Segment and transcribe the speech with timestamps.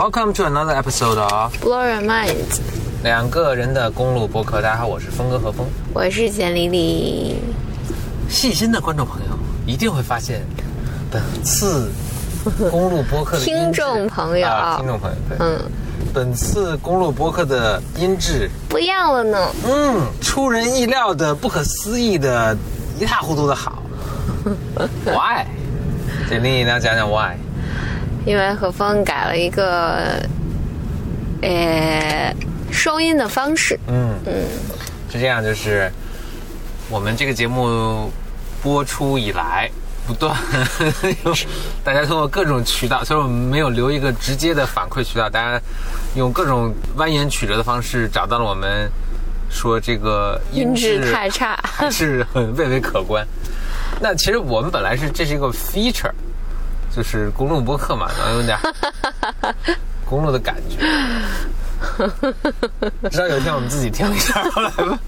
[0.00, 2.58] Welcome to another episode of Blow Your Mind，
[3.02, 4.62] 两个人的公路博客。
[4.62, 5.66] 大家好，我是峰哥何峰。
[5.92, 7.36] 我是简丽丽。
[8.26, 10.40] 细心的观众朋友一定会发现，
[11.10, 11.90] 本次
[12.70, 15.60] 公路博客的听众朋友啊，听众朋友，对，嗯，
[16.14, 19.50] 本次公路播客的音质，不一样了呢。
[19.66, 22.56] 嗯，出人意料的、不可思议的、
[22.98, 23.82] 一塌糊涂的好。
[25.04, 25.44] Why？
[26.26, 27.36] 简丽丽，你要讲讲 Why？
[28.24, 30.22] 因为何峰改了一个，
[31.42, 32.34] 呃，
[32.70, 33.78] 收音的方式。
[33.88, 34.14] 嗯。
[34.26, 34.32] 嗯，
[35.10, 35.90] 是这样，就是。
[36.92, 38.10] 我们这个节目
[38.60, 39.70] 播出以来，
[40.08, 40.36] 不断
[41.24, 41.32] 有
[41.84, 45.62] 大家通过各种渠道，虽然我们没有留一个直接的反馈渠道，大家
[46.16, 48.90] 用各种蜿蜒曲折的方式找到了我们，
[49.48, 52.26] 说这个音质质太差还是。
[52.34, 53.24] 很蔚为可观。
[54.00, 55.08] 那其实我们本来是。
[55.10, 55.34] 这是。
[55.36, 56.10] 一个 feature，
[56.94, 58.58] 就是公路播客嘛， 然后有点
[60.04, 60.76] 公路的感觉。
[63.10, 64.98] 直到有一天我们自己听了一下，后来吧，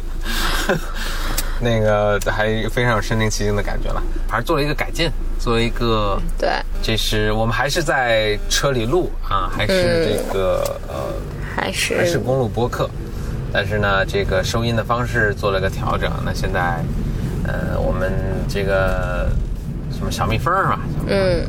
[1.61, 6.51] 那个还非常有身临其境的感觉了，还是做了一个改进，做了一个，对，
[6.83, 11.13] 这是我们还是在车里录啊，还是这个、呃
[11.55, 12.89] 还是还是公路播客，
[13.53, 16.11] 但是呢，这个收音的方式做了个调整。
[16.25, 16.83] 那现在，
[17.47, 18.11] 呃，我们
[18.49, 19.29] 这个
[19.95, 20.81] 什么小蜜蜂是吧？
[21.07, 21.45] 嗯，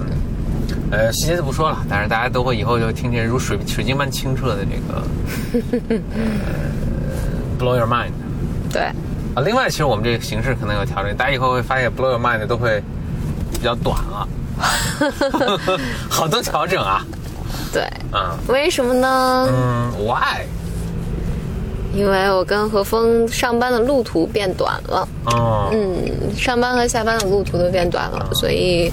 [0.94, 5.02] 呃，细节就不说了，但是大家都会以后就听见如水水晶般清澈的这个，
[5.90, 5.98] 呃
[7.58, 8.12] ，blow your mind
[8.72, 8.84] 对，
[9.34, 9.42] 啊。
[9.44, 12.80] 另外，其实我们这个形式可能有调整，大家以后会发现 blow your mind 都会
[13.52, 14.28] 比较短了，
[16.08, 17.04] 好多调整啊，
[17.74, 17.82] 对。
[18.14, 19.50] 嗯，为什么呢？
[19.52, 20.46] 嗯，why？
[21.96, 25.08] 因为我跟何峰上班的路途变短了。
[25.26, 28.92] 哦，嗯，上班和下班的路途都变短了，所以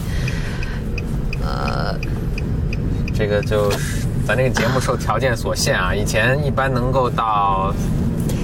[3.14, 7.74] 这个就是咱这个节目受条件所限啊，以前一般能够到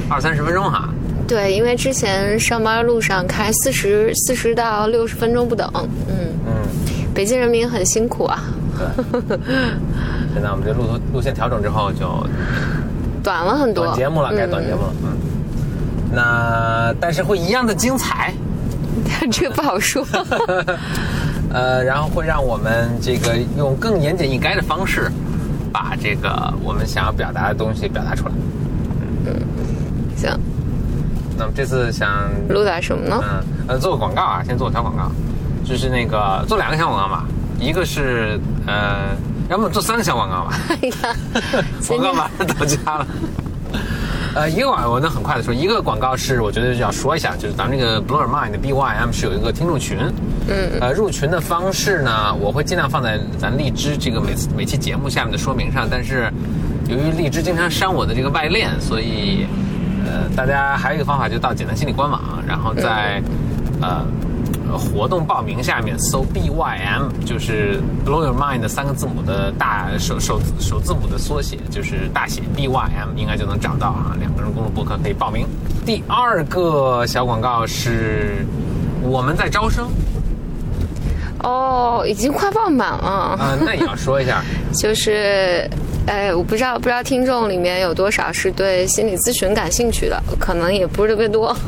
[0.09, 0.89] 二三十分钟哈。
[1.27, 5.69] 对，因为之前上班路上开四十四十到六十分钟不等，
[6.09, 6.15] 嗯，
[6.47, 6.53] 嗯，
[7.12, 8.44] 北京人民很辛苦啊，
[8.77, 9.38] 对。
[10.34, 12.25] 现在我们这路途路线调整之后，就
[13.25, 13.87] 短了很多。
[13.87, 14.93] 短节目了，该短节目了。
[15.03, 15.17] 嗯。
[16.12, 18.33] 那但是会一样的精彩，
[19.23, 20.06] 嗯， 这个不好说。
[21.53, 25.11] 呃，然后会让我们这个用更言简意赅的方式，
[25.73, 28.33] 把这个我们想要表达的东西表达出来。
[29.27, 29.34] 嗯
[30.17, 30.31] 行，
[31.37, 32.09] 那么这次想
[32.49, 33.23] 录点什么呢？
[33.23, 35.11] 嗯，呃，做个广告啊，先做个小广告，
[35.65, 37.25] 就是那个做两个小广告吧，
[37.59, 39.17] 一个是呃，
[39.49, 41.17] 要么做三个小广告吧， 哎呀，
[41.87, 43.06] 广告马上到家了。
[44.37, 49.97] 呃，一个广告我能很快的说，一个广告是我觉得要说一下，就是咱们这个 Blow Your Mind BYM 是有一个听众群，
[50.47, 56.31] 嗯，呃，入群的方式呢，我会尽量放在咱荔枝这个每次每期节目下面的说明上，但是
[56.87, 59.47] 由于荔枝经常删我的这个外链，所以
[60.05, 63.23] 呃，大家还有一个方法，就到简单心理官网，然后在、
[63.81, 64.05] 呃
[64.78, 74.16] 活动报名下面搜 BYM，就是 Blow Your Mind 的三个字母的大首首首字母的缩写，就是大写 BYM，应该就能找到啊。
[74.19, 75.47] 两个人公路博客可以报名。
[75.84, 78.44] 第二个小广告是
[79.03, 79.88] 我们在招生，
[81.43, 83.06] 哦，已经快爆满了。
[83.38, 84.43] 啊，那也要说一下，
[84.75, 85.71] 就是，
[86.06, 91.55] 呃，我不知道不知道听众里面有多少是对心理咨询感兴趣的，可能也不是特别多。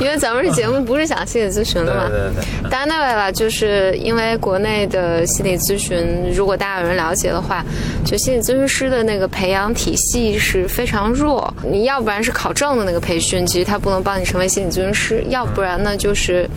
[0.00, 2.08] 因为咱们这节目不是讲心理咨询的嘛。
[2.08, 7.64] 对对对当然那位了，就是因为国内的心理咨询，如果大家有人了解的话，
[8.04, 11.52] 就心理咨询师的那个培养体系是非常弱。
[11.68, 16.48] 你要不然是考证的那个培训，其实他不能帮你成为心理咨询师；要不然呢，就是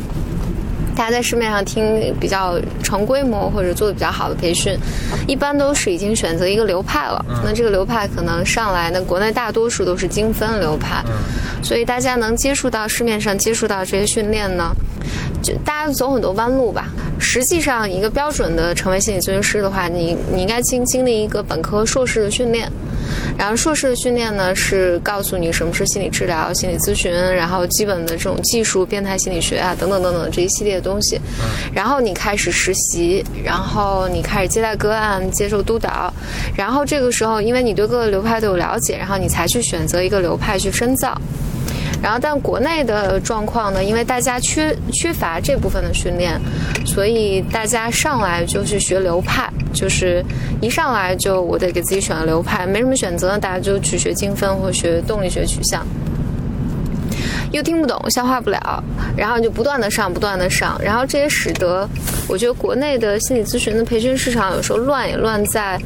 [1.02, 4.78] 大家在市面上听比较成规模或者做的比较好的培训，
[5.28, 7.26] 一般都是已经选择一个流派了。
[7.44, 11.04] 那这个流派可能上来那，国内大多数都是精分流派，
[11.64, 14.72] 所以大家能接触到市面上接触到这些训练呢，
[15.42, 16.90] 就大家走很多弯路吧。
[17.18, 22.72] 实际上，一个标准的成为心理咨询师的话，你你应该经经历一个本科、硕士的训练。
[23.38, 31.20] 然后硕士的训练呢，是告诉你什么是心理治疗、心理咨询，然后基本的这种技术、变态心理学啊等等等等这一系列的东西。
[31.74, 36.14] 然后你开始实习，然后你开始接待个案、接受督导，
[36.56, 41.20] 然后这个时候，因为你对各个流派都有了解，然后你才去选择一个流派去深造。
[42.02, 46.40] 然后，但国内的状况呢，因为大家缺缺乏这部分的训练，
[46.86, 50.26] 所以大家上来就去学流派，就是
[50.62, 55.86] 一上来就我得给自己选个流派，没什么选择，大家就去学精分或学动力学取向。
[57.52, 58.84] 又听不懂，消化不了，
[59.16, 61.88] 然后就不断的上，不断的上，然后这也使得
[62.28, 65.78] 我觉得国内的心理咨询的培训市场有时候乱也乱在，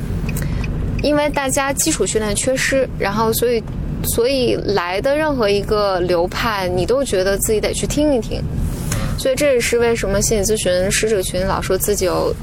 [1.02, 3.64] 因为大家基础训练缺失，然后所以
[4.06, 8.42] 所以来的任何一个流派，你都觉得自己得去听一听，
[9.18, 12.34] 所以这也是为什么心理咨询师这群老说自己有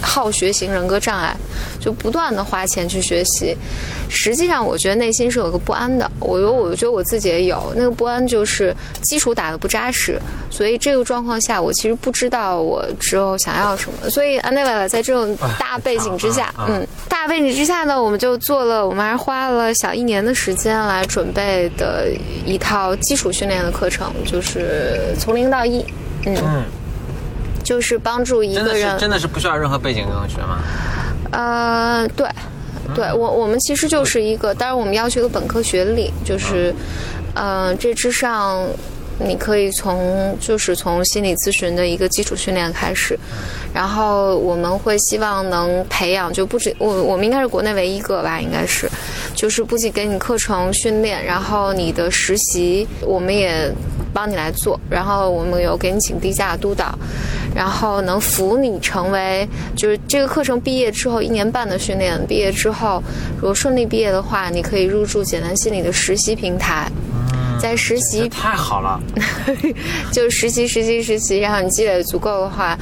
[0.00, 1.36] 好学型人格障碍，
[1.80, 3.56] 就不断的花钱去学习。
[4.08, 6.10] 实际上，我觉得内心是有个不安的。
[6.20, 10.18] 我我我觉得我自己也有那个不安，就是基础打得不扎实。
[10.50, 14.08] 所以这个状况下，我其实不知道我之后想要什么。
[14.08, 22.08] 所以安内瓦在这种大背景之下，嗯，大背景之下呢，我们就做了，我们还是花了小一年的时间来准备的
[22.46, 25.84] 一套基础训练的课程，就是从零到一，
[26.24, 26.64] 嗯，
[27.68, 28.90] 就是帮助一真的个人。
[28.92, 30.60] 是真的是不需要任何背景就能学吗？
[31.32, 32.26] 呃，对，
[32.94, 36.74] 对我我们其实就是一个，当然我们要求一个本科学历，就是，
[37.34, 38.66] 呃，这之上。
[39.20, 43.18] 你可以从就是从心理咨询的一个基础训练开始，
[43.74, 48.88] 然后我们会希望能培养，就不止我我们应该是国内唯一一个吧，应该是，
[49.34, 53.68] 就是不仅给你课程训练，然后你的实习我们也
[54.18, 56.92] 帮你来做，然后我们有给你请低价督导，
[57.54, 63.00] 然后能扶你成为就是这个课程毕业之后一年半的训练，毕业之后
[63.36, 66.90] 如果顺利毕业的话，你可以入驻简单心理的实习平台。
[67.60, 69.00] 在实习太好了，
[70.12, 72.76] 就实习实习实习，然后你积累足够的话，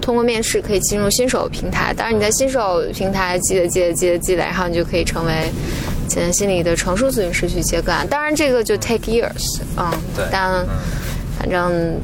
[0.00, 1.92] 通过面试可以进入新手平台。
[1.94, 5.50] 当然你在新手平台积累积累积累积累，然后你就可以成为
[6.10, 8.06] 简单心理的成熟咨询师去接个案。
[8.08, 10.66] 当然这个就 take years，嗯，对但
[11.38, 11.98] 反正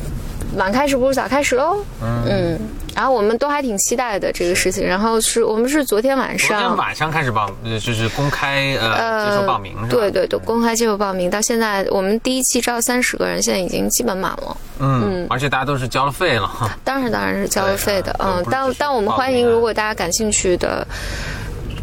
[0.54, 2.58] 晚开始不如早开始喽，嗯。
[2.96, 4.82] 然后我们都还挺期待的这个事情。
[4.82, 9.88] 然后是我们是昨天晚上昨上，天晚上开始报，呃就是公开呃接受报名是吧？
[9.90, 14.56] 对对对，公开接受报名，到现在我们第一期招三十个人，现在已经基本满了。
[14.78, 16.50] 嗯，而且大家都是交了费了，
[16.84, 20.86] 当然当然是交了费的，嗯但但我们欢迎，如果大家感兴趣的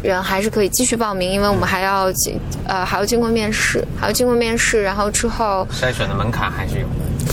[0.04, 6.86] 人，还是可以继续报名，因为我们还要经呃还要经过面试，还要经过面试，然后之后筛选的门槛还是有。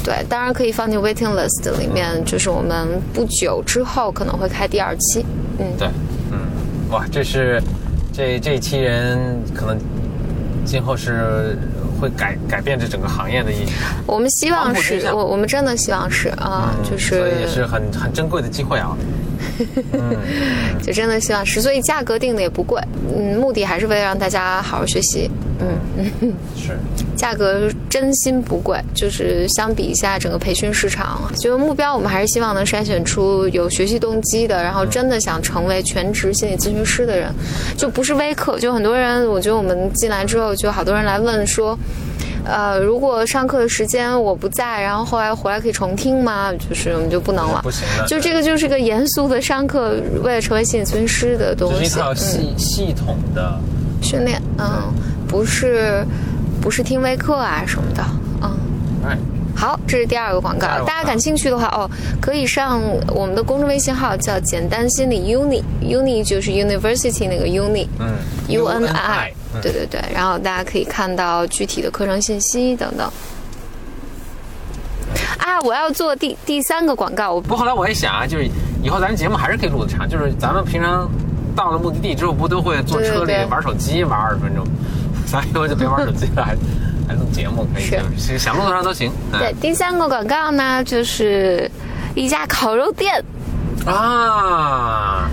[0.03, 5.23] 对，当然可以放进 waiting list 里面，就是我们不久之后可能会开第二期，
[5.59, 5.87] 嗯，对，
[6.31, 6.39] 嗯，
[6.89, 7.61] 哇，这是
[8.13, 9.19] 这这一期人
[9.53, 9.77] 可能
[10.65, 11.57] 今后是
[11.99, 13.67] 会改改变这整个行业的一，
[14.07, 18.95] 我们希望是我我们真的希望是啊，就是所以也是是很很珍贵的机会啊。
[20.81, 22.81] 就真的希望是，所以价格定的也不贵，
[23.15, 25.29] 嗯，目的还是为了让大家好好学习，
[25.59, 26.33] 嗯。
[26.55, 26.77] 是，
[27.15, 37.33] 价格真心不贵，就是相比一下整个培训市场，就是目标我们还是希望能筛选出有学习动机的，然后真的想成为全职心理咨询师的人，
[37.77, 38.59] 就不是微课。
[38.59, 41.77] 就很多人，我觉得我们进来之后，就好多人来问说。
[42.45, 46.51] 呃，如果上课的时间我不在，然后后来回来可以重听吗？
[46.53, 51.83] 就是我们就不能了，不行的就这个就是个严肃的上课，为了成为心理咨询师的东西。
[51.83, 53.59] 就是一套嗯系、系统的，
[54.01, 54.91] 训练，嗯，
[55.27, 56.05] 不是
[56.61, 58.03] 不是听微课啊什么的，
[58.41, 58.51] 嗯。
[59.07, 59.17] 哎，
[59.61, 60.65] 好，这是第二个广告。
[60.87, 61.87] 大家感兴趣的话，哦，
[62.19, 68.11] 可以上我们的公众微信号，叫“简单心理 uni”，uni 就是 university 那个 uni，嗯
[68.47, 73.07] U N 嗯对对对，然后大家可以看到具体的课程信息等等。
[75.37, 78.49] 啊，我要做第第三个广告，我不过后来我也想啊，就是
[78.81, 81.07] 以后咱节目还是可以录的长，就是咱们平常
[81.55, 84.65] 到了目的地之后，不都会坐车里玩手机玩二十分钟，
[85.31, 86.47] 咱以后就别玩手机了，
[87.11, 89.11] 还还录节目可以，是就是想录多少都行。
[89.33, 91.69] 嗯对第三个广告呢，就是
[92.15, 93.23] 一家烤肉店
[93.85, 95.29] 啊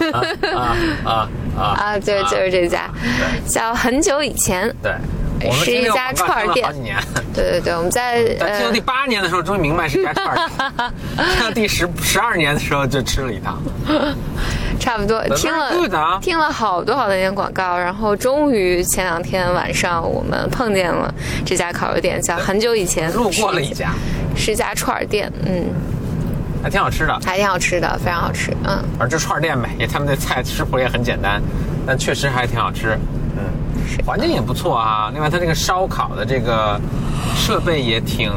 [0.54, 2.88] 啊啊啊对，就是这家，
[3.46, 4.92] 叫很久以前，对，
[5.42, 6.72] 我们是一家串儿店。
[7.34, 10.92] 对对对，我们在但听到第呃，八年的时候，终于明白是一家串儿店。
[11.36, 13.60] 听到第十十二年的时候，就吃了一趟。
[14.80, 15.70] 差不多听了
[16.20, 23.92] 听了好多好多年广告，然后终于前两天晚上我们碰见了这家烤肉店，叫很久以前路过了一家，
[24.34, 25.66] 是一家串儿店，嗯，
[26.62, 27.20] 还挺好吃的。
[27.24, 31.40] 还挺好吃的，非常好吃，嗯，反正就串儿店呗，也他们的菜食谱也很简单，
[31.86, 32.98] 但确实还挺好吃。
[33.36, 35.10] 嗯，环境也不错啊。
[35.12, 36.80] 另外，它这个烧烤的这个
[37.36, 38.32] 设备也挺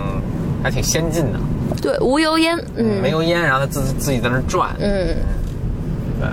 [0.62, 1.39] 还挺先进的，
[1.81, 4.75] 对，无油烟，嗯没油烟，然后它自自己在那儿转。
[4.79, 5.15] 嗯
[6.20, 6.29] 对。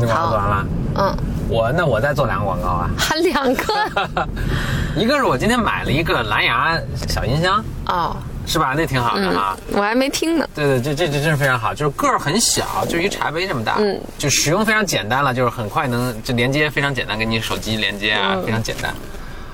[0.00, 0.66] 你广告好做完了？
[0.96, 1.16] 嗯，
[1.48, 2.90] 我那我再做两个广告啊。
[2.96, 4.28] 还 两个
[4.96, 6.78] 一个是我今天买了一个蓝牙
[7.08, 8.74] 小音箱，哦，是吧？
[8.76, 18.92] 那挺好的嗯啊。，我还没听呢，对对，这这这真是非常好，就是个儿很小，就一茶杯这么大，嗯，就使用非常简单了，就是很快能就连接非常简单，跟你手机连接啊，非常简单。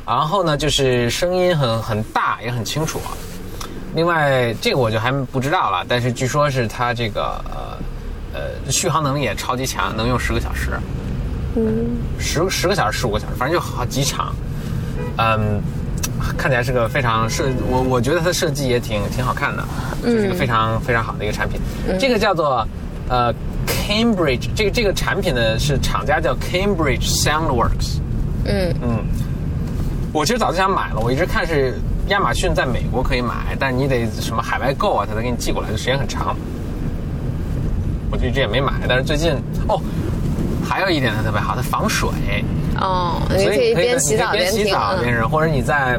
[0.06, 3.00] 然后呢，就是声音很很大，也很清楚。
[3.94, 7.78] 另外，这个我就还不知道了，但是据说是它这个呃
[8.34, 10.72] 呃续航能力也超级强，能用十个小时。
[11.56, 14.34] 嗯，十十个小时、十五个小时，反正就好几长。
[15.18, 15.62] 嗯，
[16.36, 19.64] 看起来是个非常设，我我觉得它的设计也挺挺好看的，
[20.02, 21.60] 就是一个非常非常好的一个产品。
[21.98, 22.66] 这个叫做
[23.08, 23.32] 呃
[23.66, 27.98] Cambridge，这个这个产品呢是厂家叫 Cambridge Soundworks。
[28.46, 28.98] 嗯嗯，
[30.12, 31.74] 我其实早就想买了，我一直看是
[32.08, 36.36] 亚马逊在美国可以买，但你得什么海外购啊，它才给你寄过来，时间很长。
[38.14, 39.32] 我就一直也没买，但是最近
[39.68, 39.80] 哦，
[40.64, 42.08] 还有一点它特别好，它防水。
[42.80, 45.98] 哦，你可所以以边洗澡边洗澡边扔，或者你在，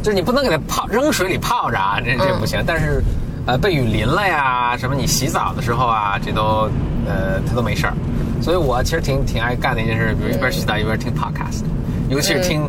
[0.00, 2.62] 就是你不能给它泡扔水里泡着啊，这这嗯不行。
[2.64, 3.02] 但是，
[3.46, 6.70] 呃，被雨淋了呀，什么你洗澡的时候啊，这都
[7.04, 7.94] 呃它都没事儿。
[8.40, 11.62] 所以我其实挺挺爱干的一件事，比如一边洗澡一边听 podcast，
[12.08, 12.62] 尤其是听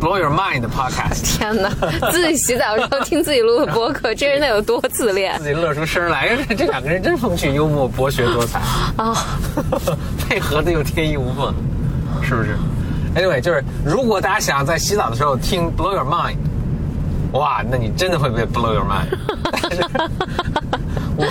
[0.00, 1.70] Blow Your Mind 的 podcast，天哪，
[2.12, 6.36] 自己洗澡的时候听自己录的播客，这人得有多自恋自己乐出声来。
[6.48, 8.60] 这这两个人真风趣幽默、博学多才。
[8.96, 9.26] 啊！
[10.28, 11.52] 配合的又天衣无缝，
[12.22, 12.56] 是不是
[13.16, 16.36] ？Anyway，就是如果大家想在洗澡的时候听 Blow Your Mind，
[17.32, 19.18] 哇，那你真的会被 Blow Your Mind。
[21.16, 21.26] 我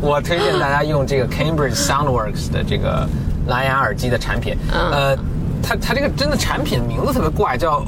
[0.00, 3.08] 我推荐大家用这个 Cambridge Soundworks 的这个
[3.48, 4.56] 蓝牙耳机的产品。
[4.70, 5.16] 呃，
[5.60, 7.84] 它它这个真的产品名字特别怪，叫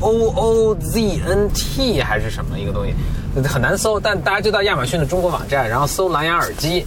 [0.00, 2.94] O O Z N T 还是什么一个东西，
[3.48, 3.98] 很难搜。
[3.98, 6.86] 但大家就到亚马逊的中国网站，然后搜蓝牙耳机，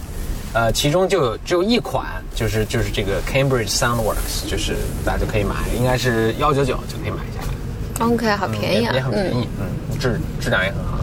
[0.52, 10.98] 呃，其中就有只有一款，就是就是这个 Cambridge Soundworks，就是大家就可以买，应该是幺九九就可以买下来，OK，好便宜啊，也也很便宜，嗯，质质量也很好。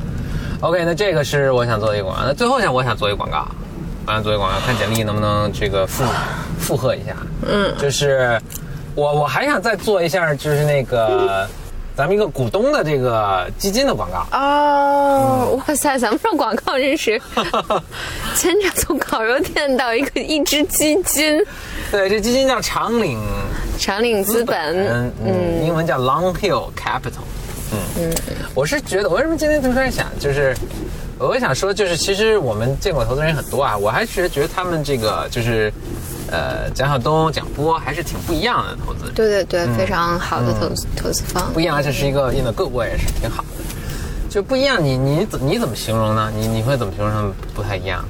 [0.61, 2.25] OK，那这个是我想做的一个广告。
[2.25, 3.47] 那最后想我想做一个广告，
[4.05, 6.03] 我想做一个广告，看简历能不能这个附
[6.59, 7.15] 附和一下。
[7.47, 8.37] 嗯，就是
[8.93, 11.47] 我我还想再做一下，就是那个
[11.99, 14.25] 咱们一个股东的这个基金的广告。
[14.31, 17.21] 哦，哇塞，咱们上广告真是，
[18.37, 21.37] 前者从烤肉店到一个一只基金，
[21.91, 23.19] 对，这基金叫长岭
[23.77, 27.27] 长岭资本，嗯嗯，英文叫 Long Hill Capital。
[27.73, 28.15] 嗯嗯，
[28.55, 30.55] 我是觉得，我为什么今天突然想，就是
[31.17, 35.69] 我想说，就是其实我们见过投资人很多啊，我还是觉得他们这个就是，
[36.31, 41.59] 呃，蒋晓东、蒋波还是挺不一样的投资人，对对对，非常好的投资投资方不。
[41.59, 43.48] 一样，而且是一个 in a good way，是挺好的。
[44.29, 46.31] 就不一样，你你怎你怎么形容呢？
[46.36, 48.05] 你你会怎么形容他们不太一样？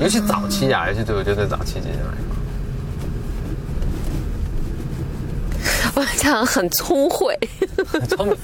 [0.00, 2.29] 尤其早期啊，尤其对我觉得早期基金来说。
[6.00, 7.38] 我想很聪慧，
[8.08, 8.36] 聪明，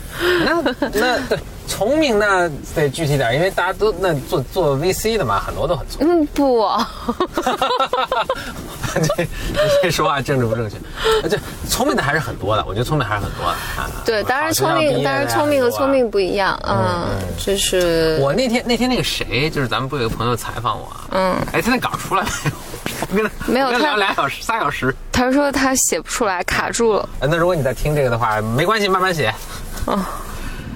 [0.45, 6.21] 那那对聪明那得具体点，因为大家都那做做 VC 的嘛，很多都很聪明。
[6.21, 6.69] 嗯，不，
[8.93, 10.77] 这你这说话政治不正确，
[11.31, 13.91] 这聪明的还是很多的，我觉得聪明还是很多的啊。
[14.05, 17.09] 对，当然聪明，当然聪明和聪明不一样，嗯，
[17.39, 22.51] 就是我那天那天那个谁，就是咱们不有个朋友采访我，嗯，哎，他那稿出来没有？
[23.47, 24.95] 没有他聊俩小时仨小时。
[25.13, 27.09] 他说他写不出来，卡住了。
[27.21, 29.33] 呃那如果你在听这个的话，没关系，慢慢写。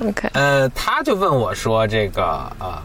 [0.02, 2.22] OK，呃，他就问我说：“这个
[2.58, 2.80] 呃，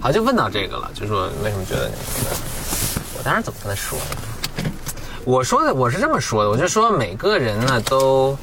[0.00, 1.94] 好，就问到这个了，就说为什么觉得你？
[3.16, 4.70] 我当时怎么跟他说的？
[5.24, 8.36] 我说的我是这么说的，我就说每个人呢都，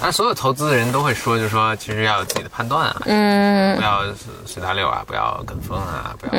[0.00, 4.02] 啊，所有投资的人都会说，就说其实要有自己的判断啊，嗯，不要
[4.44, 6.32] 随大流啊，不要跟风啊，不要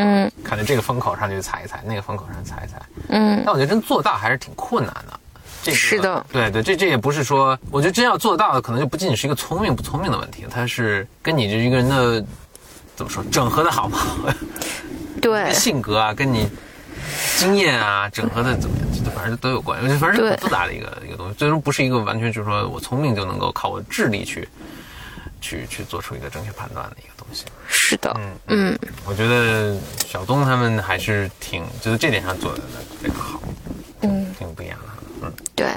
[0.44, 5.20] 看着这个风口上去踩一踩，那个风口上踩一踩，嗯，但我觉得真做到还是挺困难的。
[5.64, 12.24] 这个是的对对，这这也不是说，我觉得真要做到的，可能就不仅仅是一个聪明不聪明的问题，它是跟你这一个人的
[12.96, 14.08] 怎么说整合的好不好，
[15.22, 16.48] 对，性格啊，跟你
[17.38, 18.76] 经验啊，整合的怎么
[19.16, 24.48] 反正都有关，反正是很复杂的一个一个东西，最终不是一个完全就是说我聪明就能够靠我智力去
[25.42, 27.46] 去去做出一个正确判断的一个东西。
[27.68, 29.76] 是的，嗯嗯，我觉得
[30.06, 32.62] 小东他们还是挺就是这点上做的
[33.02, 33.42] 非常好，
[34.02, 34.86] 嗯，挺不一样的，
[35.24, 35.34] 嗯。
[35.56, 35.68] 对，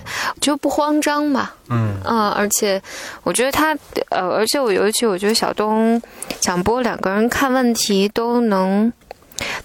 [0.41, 1.97] 就不慌张嘛，嗯。
[2.05, 2.81] 嗯，而且
[3.23, 3.77] 我觉得他，
[4.11, 6.01] 呃，而且我尤其我觉得小东、
[6.41, 8.93] 蒋波两个人看问题都能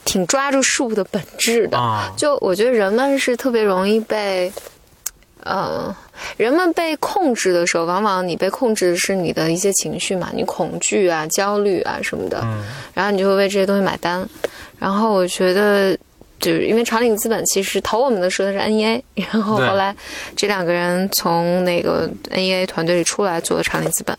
[0.04, 1.78] 挺抓住事物的本质的。
[1.78, 4.52] 啊就我觉得人们是特别容易被，
[5.44, 5.96] 呃，
[6.38, 12.64] 人们被控制的时候，往往你被控制的是你的一些情绪嘛，你恐惧啊、焦虑啊什么的，嗯
[12.94, 14.28] 然后你就会为这些东西买单。
[14.80, 15.98] 然后我觉得，
[16.40, 19.02] 就是因为长岭资本其实投我们的时候是 NEA，
[19.32, 19.96] 然后后来
[20.36, 24.18] 这两个人从那个 NEA 团队里出来做的长岭资本。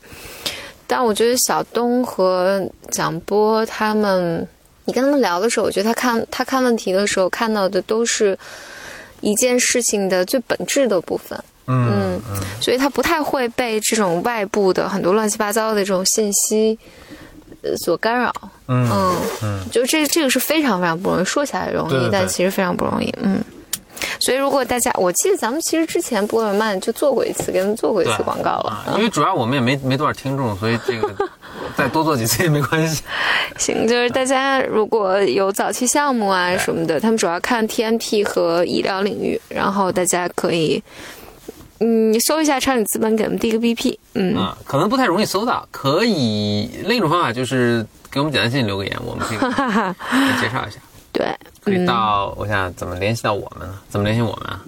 [0.87, 4.47] 但我觉得小东和蒋波他们，
[4.87, 8.39] 你跟他们聊的时候，我觉得他看他看问题的时候看到的都是
[9.21, 11.39] 一件事情的最本质的部分。
[11.69, 16.79] 嗯嗯，所以他不太会被这种外部的很多乱七八糟的这种信息
[17.63, 18.33] 呃所干扰。
[18.69, 23.13] 嗯嗯嗯，就这这个是非常非常不容易，说起来容易，对对对但其实非常不容易。
[23.21, 23.43] 嗯，
[24.21, 28.85] 所以如果大家，我记得咱们其实之前博尔曼就做过一次，给他们做过一次广告了。
[28.87, 31.13] 啊，因为主要我们也没没多少听众，所以这个
[31.77, 33.03] 再多做几次也没关系。
[33.59, 40.83] 行，就是大家如果有早期项目啊什么的，他们主要看 TMT 和医疗领域，然后大家可以。
[41.79, 43.99] 嗯，搜一下超宇资本，给我们递个 BP。
[44.15, 49.39] 嗯，嗯，可能不太容易搜到，可以另一种方法就是给我们简单信留个言，我们可以
[50.41, 50.79] 介绍一下。
[51.13, 51.27] 对，
[51.63, 53.75] 可以嗯，到，我想怎么联系到我们呢？
[53.91, 54.65] 怎么联系我们啊？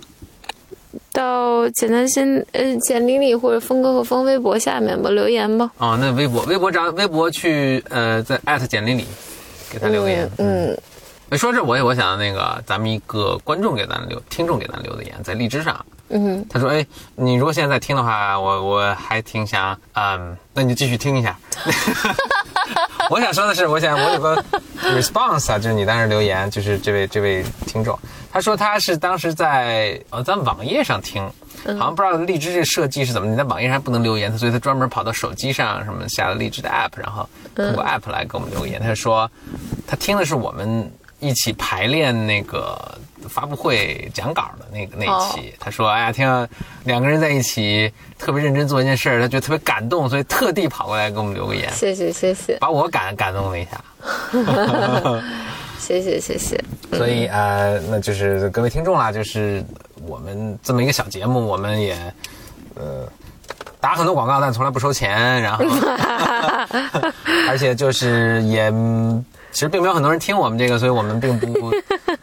[1.18, 5.68] 到简单先呃简历里或者峰哥和峰微博下面吧，留言吧。
[5.78, 9.04] 哦，那微博，微博找微博去，呃，在艾特简历里
[9.68, 10.30] 给他留言。
[10.38, 10.78] 嗯，
[11.30, 21.36] 哎说这我也我想那个咱们一个观众给咱留，听众给咱留的言，在荔枝上，嗯他说：“哎，你如果现在在听的话，我我还挺想，嗯，那你就继续听一下。
[23.10, 24.44] 我想说的是，我想我有个
[24.82, 27.98] response 啊，就是你当时留言，就是这位这位听众，
[28.30, 31.22] 他说他是当时在呃咱网页上听，
[31.64, 38.80] 好像不知道荔枝这设计是怎么，你在网页上还不能留言，所以他专门跑到手机上什么下了荔枝的 app，然后通过 app 来给我们留言。
[38.80, 39.30] 他说
[39.86, 46.46] 他听的是我们一起排练那个发布会讲稿的那个那一期，他说哎呀，听到
[46.84, 53.80] 两个人在一起特别认真做一件事儿，他觉得特别感动，所以特地跑过来给我们留个言，谢谢谢谢把我感感动了一下。
[55.78, 56.62] 谢谢谢谢。
[56.92, 59.64] 所以呃，那就是各位听众啦，就是
[60.06, 61.96] 我们这么一个小节目，我们也
[62.74, 63.08] 呃
[63.80, 65.64] 打很多广告，但从来不收钱，然后
[67.48, 71.72] 而且就是也嗯其实并没有很多人听我们这个，所以我们并不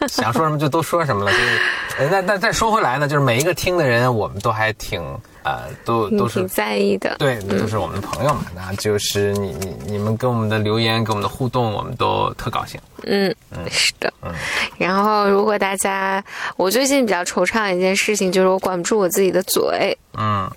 [0.07, 1.31] 想说什么就都说什么了。
[1.31, 1.57] 所以，
[1.99, 5.01] 呃那那再说回来呢，就是每一个听的人，我们都还挺
[5.43, 7.15] 呃，都都是挺在意的。
[7.19, 8.45] 对，都是我们的朋友嘛。
[8.55, 12.79] 那就是你你你们跟我们的留言，跟我们的互动，我们都特高兴。
[13.03, 13.33] 嗯，
[13.69, 14.11] 是的。
[14.23, 14.31] 嗯
[14.77, 16.23] 然后，如果大家，
[16.57, 20.49] 我最近比较惆怅的一件事情就是我管不住我自己的嘴，嗯，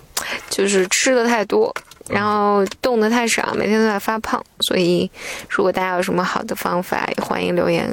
[0.51, 1.73] 就是吃的太多，
[2.09, 4.43] 然后动的太少，每天都在发胖。
[4.61, 5.09] 所以，
[5.49, 7.89] 如果大家有什么好的方法，也欢迎留言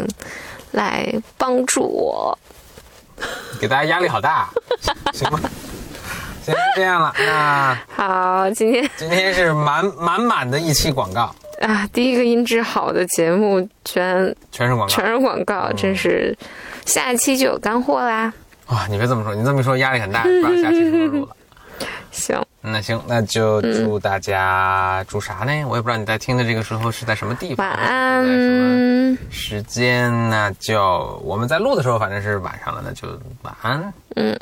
[0.76, 2.38] 来帮助我。
[3.60, 4.50] 给大家压力好大，
[5.14, 5.40] 行吗？
[6.44, 7.14] 行，这样了。
[7.18, 14.94] 那好，今天今天是满满满的一期广告，啊，第一个音质好的节目全全是广告。
[14.94, 16.38] 全是广告，真是
[16.86, 18.32] 下一期就有干货啦。
[18.68, 21.36] 哇，你别这么说，你这么一说压力很大，不知道下期什么时候录了。
[22.16, 25.66] 行，嗯那行，那就祝大家祝啥呢？
[25.66, 27.78] 我也不知道你在听的这个时候是在什么地方，晚
[28.24, 29.18] 是在什么安。
[29.30, 30.30] 时间？
[30.30, 33.08] 那就我们在录的时候，反正是晚上了，那就
[33.44, 33.94] 晚安。
[34.16, 34.40] 嗯。